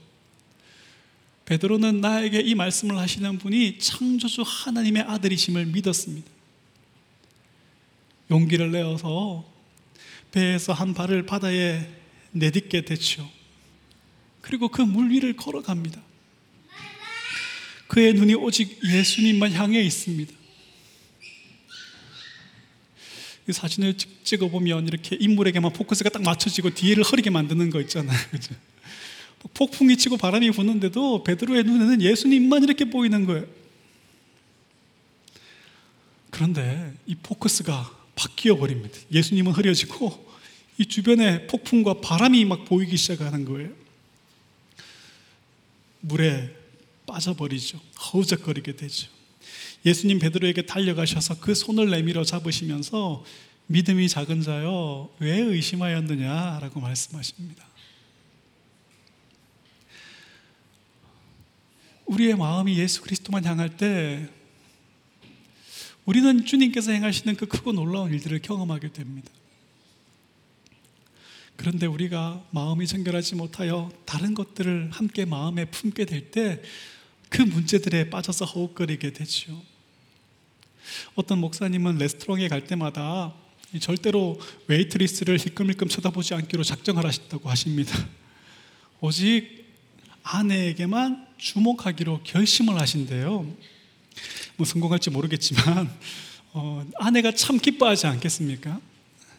[1.45, 6.27] 베드로는 나에게 이 말씀을 하시는 분이 창조주 하나님의 아들이심을 믿었습니다.
[8.31, 9.45] 용기를 내어서
[10.31, 11.87] 배에서 한 발을 바다에
[12.31, 13.29] 내딛게 됐죠.
[14.41, 16.01] 그리고 그 물 위를 걸어갑니다.
[17.87, 20.33] 그의 눈이 오직 예수님만 향해 있습니다.
[23.47, 28.17] 이 사진을 찍어보면 이렇게 인물에게만 포커스가 딱 맞춰지고 뒤를 흐리게 만드는 거 있잖아요.
[28.31, 28.55] 그죠?
[29.53, 33.45] 폭풍이 치고 바람이 부는데도 베드로의 눈에는 예수님만 이렇게 보이는 거예요.
[36.31, 38.97] 그런데 이 포커스가 바뀌어 버립니다.
[39.11, 40.25] 예수님은 흐려지고
[40.77, 43.69] 이 주변에 폭풍과 바람이 막 보이기 시작하는 거예요.
[46.01, 46.53] 물에
[47.05, 47.79] 빠져버리죠.
[47.99, 49.14] 허우적거리게 되죠.
[49.85, 53.23] 예수님 베드로에게 달려가셔서 그 손을 내밀어 잡으시면서
[53.67, 57.65] 믿음이 작은 자여 왜 의심하였느냐라고 말씀하십니다.
[62.05, 64.29] 우리의 마음이 예수 그리스도만 향할 때
[66.05, 69.29] 우리는 주님께서 행하시는 그 크고 놀라운 일들을 경험하게 됩니다.
[71.55, 76.61] 그런데 우리가 마음이 정결하지 못하여 다른 것들을 함께 마음에 품게 될 때
[77.29, 79.61] 그 문제들에 빠져서 허우적거리게 되죠.
[81.15, 83.33] 어떤 목사님은 레스토랑에 갈 때마다
[83.79, 87.93] 절대로 웨이트리스를 힐끔힐끔 쳐다보지 않기로 작정을 하셨다고 하십니다.
[89.01, 89.65] 오직
[90.23, 93.45] 아내에게만 주목하기로 결심을 하신대요.
[94.57, 95.91] 뭐 성공할지 모르겠지만
[96.53, 98.79] 어, 아내가 참 기뻐하지 않겠습니까?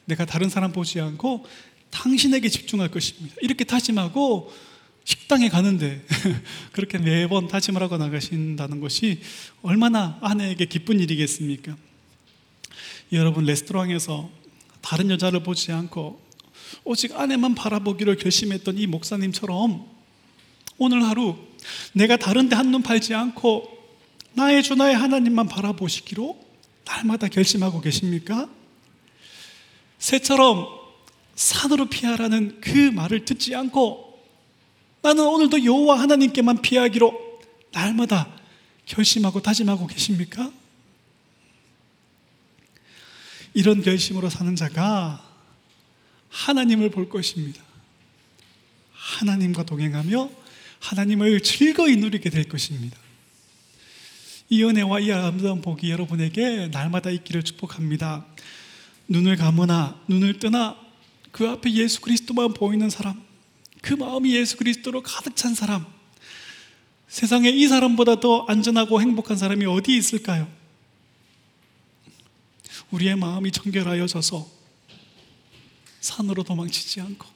[0.05, 1.47] 내가 다른 사람 보지 않고
[1.91, 3.37] 당신에게 집중할 것입니다.
[3.41, 4.53] 이렇게 다짐하고
[5.07, 6.05] 식당에 가는데
[6.73, 9.21] 그렇게 매번 다짐을 하고 나가신다는 것이
[9.63, 11.77] 얼마나 아내에게 기쁜 일이겠습니까?
[13.13, 14.29] 여러분 레스토랑에서
[14.81, 16.21] 다른 여자를 보지 않고
[16.83, 19.87] 오직 아내만 바라보기로 결심했던 이 목사님처럼
[20.77, 21.37] 오늘 하루
[21.93, 23.79] 내가 다른 데 한눈 팔지 않고
[24.33, 26.37] 나의 주 나의 하나님만 바라보시기로
[26.85, 28.49] 날마다 결심하고 계십니까?
[29.99, 30.67] 새처럼
[31.37, 34.06] 산으로 피하라는 그 말을 듣지 않고
[35.07, 37.41] 나는 오늘도 여호와 하나님께만 피하기로
[37.71, 38.29] 날마다
[38.87, 40.51] 결심하고 다짐하고 계십니까?
[43.55, 45.25] 이런 결심으로 사는 자가
[46.29, 47.63] 하나님을 볼 것입니다.
[48.95, 50.29] 하나님과 동행하며
[50.81, 52.99] 하나님을 즐거이 누리게 될 것입니다.
[54.49, 58.27] 이 은혜와 이 아름다운 복이 여러분에게 날마다 있기를 축복합니다.
[59.07, 60.77] 눈을 감으나 눈을 뜨나
[61.31, 63.25] 그 앞에 예수 그리스도만 보이는 사람,
[63.87, 65.87] 그 마음이 예수 그리스도로 가득 찬 사람,
[67.07, 70.51] 세상에 이 사람보다 더 안전하고 행복한 사람이 어디 있을까요?
[72.91, 74.51] 우리의 마음이 정결하여져서
[76.01, 77.29] 산으로 도망치지 않고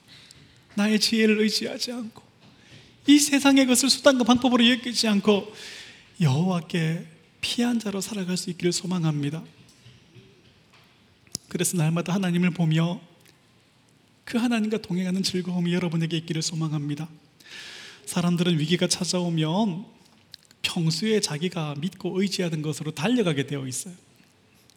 [0.74, 2.20] 나의 지혜를 의지하지 않고
[3.06, 5.54] 이 세상의 것을 수단과 방법으로 여기지 않고
[6.20, 7.06] 여호와께
[7.40, 9.44] 피한 자로 살아갈 수 있기를 소망합니다.
[11.48, 13.00] 그래서 날마다 하나님을 보며
[14.30, 17.08] 그 하나님과 동행하는 즐거움이 여러분에게 있기를 소망합니다.
[18.06, 19.84] 사람들은 위기가 찾아오면
[20.62, 23.92] 평소에 자기가 믿고 의지하던 것으로 달려가게 되어 있어요.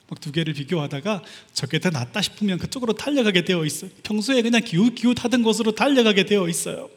[0.09, 1.21] 막 두 개를 비교하다가
[1.53, 3.91] 저게 더 낫다 싶으면 그쪽으로 달려가게 되어 있어요.
[4.01, 6.89] 평소에 그냥 기웃기웃하던 곳으로 달려가게 되어 있어요.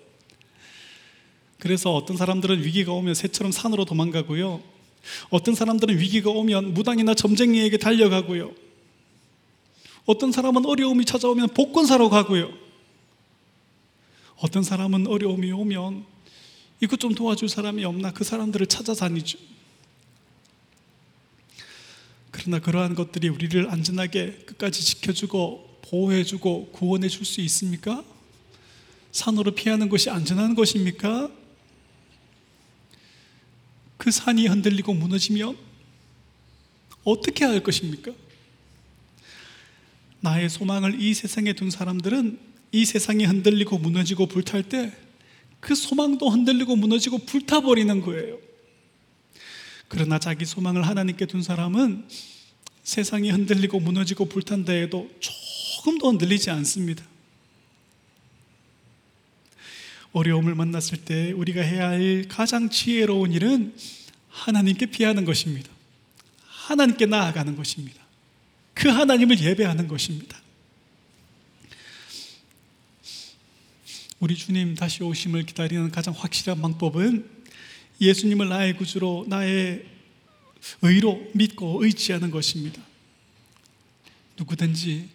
[1.59, 4.63] 그래서 어떤 사람들은 위기가 오면 새처럼 산으로 도망가고요.
[5.29, 8.53] 어떤 사람들은 위기가 오면 무당이나 점쟁이에게 달려가고요.
[10.07, 12.53] 어떤 사람은 어려움이 찾아오면 복권 사러 가고요.
[14.37, 16.05] 어떤 사람은 어려움이 오면
[16.81, 19.39] 이것 좀 도와줄 사람이 없나 그 사람들을 찾아다니죠.
[22.31, 28.05] 그러나 그러한 것들이 우리를 안전하게 끝까지 지켜주고 보호해주고 구원해 줄 수 있습니까?
[29.11, 31.31] 산으로 피하는 것이 안전한 것입니까?
[33.97, 35.57] 그 산이 흔들리고 무너지면
[37.05, 38.13] 어떻게 할 것입니까?
[40.21, 42.39] 나의 소망을 이 세상에 둔 사람들은
[42.73, 45.07] 이 세상이 흔들리고 무너지고 불탈 때
[45.67, 48.39] 그 소망도 흔들리고 무너지고 불타버리는 거예요.
[49.89, 52.07] 그러나 자기 소망을 하나님께 둔 사람은
[52.85, 57.05] 세상이 흔들리고 무너지고 불탄다 해도 조금도 흔들리지 않습니다.
[60.13, 63.75] 어려움을 만났을 때 우리가 해야 할 가장 지혜로운 일은
[64.29, 65.69] 하나님께 피하는 것입니다.
[66.47, 68.06] 하나님께 나아가는 것입니다.
[68.77, 70.39] 그 하나님을 예배하는 것입니다.
[74.21, 77.29] 우리 주님 다시 오심을 기다리는 가장 확실한 방법은
[78.01, 79.87] 예수님을 나의 구주로 나의
[80.83, 82.83] 의로 믿고 의지하는 것입니다.
[84.39, 85.09] 누구든지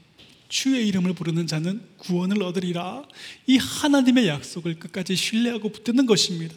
[0.49, 3.03] 주의 이름을 부르는 자는 구원을 얻으리라.
[3.45, 6.55] 이 하나님의 약속을 끝까지 신뢰하고 붙드는 것입니다.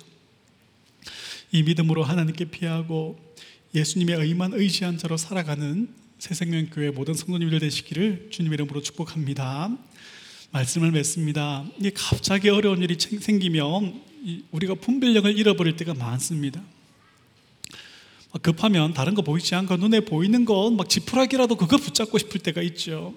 [1.52, 3.18] 이 믿음으로 하나님께 피하고
[3.74, 9.76] 예수님의 의만 의지한 자로 살아가는 새생명교회 모든 성도님들 되시기를 주님 이름으로 축복합니다.
[10.52, 11.64] 말씀을 맺습니다.
[11.78, 14.02] 이게 갑자기 어려운 일이 생기면
[14.52, 16.62] 우리가 분별력을 잃어버릴 때가 많습니다.
[18.42, 23.14] 급하면 다른 거 보이지 않고 눈에 보이는 건 막 지푸라기라도 그거 붙잡고 싶을 때가 있죠.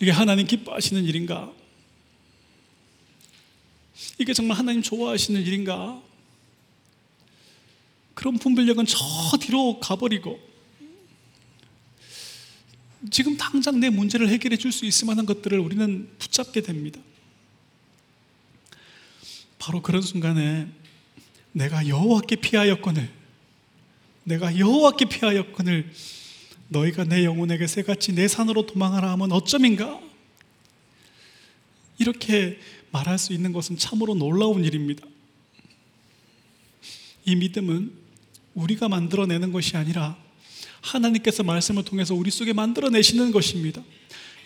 [0.00, 1.52] 이게 하나님 기뻐하시는 일인가?
[4.18, 6.02] 이게 정말 하나님 좋아하시는 일인가?
[8.14, 8.98] 그런 분별력은 저
[9.38, 10.38] 뒤로 가버리고
[13.10, 17.00] 지금 당장 내 문제를 해결해 줄 수 있을 만한 것들을 우리는 붙잡게 됩니다.
[19.58, 20.68] 바로 그런 순간에
[21.52, 23.10] 내가 여호와께 피하였거늘
[24.24, 25.92] 내가 여호와께 피하였거늘
[26.68, 30.00] 너희가 내 영혼에게 새같이 내 산으로 도망하라 하면 어쩌인가
[31.98, 32.58] 이렇게
[32.90, 35.06] 말할 수 있는 것은 참으로 놀라운 일입니다.
[37.24, 38.03] 이 믿음은
[38.54, 40.16] 우리가 만들어내는 것이 아니라
[40.80, 43.82] 하나님께서 말씀을 통해서 우리 속에 만들어내시는 것입니다.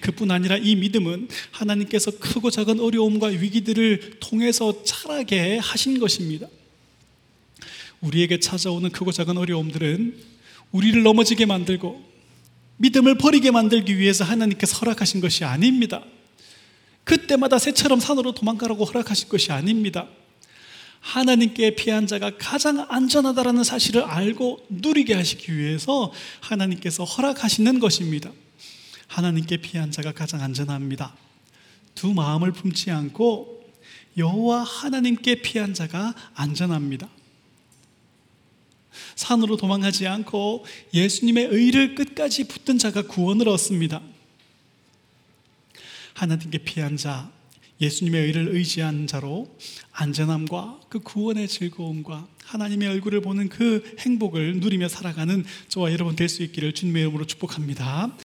[0.01, 6.47] 그뿐 아니라 이 믿음은 하나님께서 크고 작은 어려움과 위기들을 통해서 자라게 하신 것입니다.
[8.01, 10.17] 우리에게 찾아오는 크고 작은 어려움들은
[10.71, 12.07] 우리를 넘어지게 만들고
[12.77, 16.05] 믿음을 버리게 만들기 위해서 하나님께서 허락하신 것이 아닙니다.
[17.03, 20.07] 그때마다 새처럼 산으로 도망가라고 허락하신 것이 아닙니다.
[21.01, 28.31] 하나님께 피한 자가 가장 안전하다라는 사실을 알고 누리게 하시기 위해서 하나님께서 허락하시는 것입니다.
[29.07, 31.15] 하나님께 피한 자가 가장 안전합니다.
[31.95, 33.59] 두 마음을 품지 않고
[34.17, 37.09] 여호와 하나님께 피한 자가 안전합니다.
[39.15, 44.01] 산으로 도망가지 않고 예수님의 의를 끝까지 붙든 자가 구원을 얻습니다.
[46.15, 47.31] 하나님께 피한 자,
[47.81, 49.57] 예수님의 의를 의지한 자로
[49.93, 56.43] 안전함과 그 구원의 즐거움과 하나님의 얼굴을 보는 그 행복을 누리며 살아가는 저와 여러분 될 수
[56.43, 58.17] 있기를 주님의 이름으로 축복합니다.